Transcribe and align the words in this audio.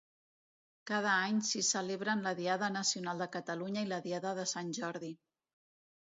Cada 0.91 1.09
any 1.25 1.41
s'hi 1.49 1.59
celebren 1.67 2.23
la 2.27 2.31
Diada 2.39 2.69
Nacional 2.75 3.21
de 3.23 3.27
Catalunya 3.35 3.83
i 3.87 3.91
la 3.91 3.99
Diada 4.07 4.31
de 4.41 4.47
Sant 4.53 4.71
Jordi. 4.79 5.11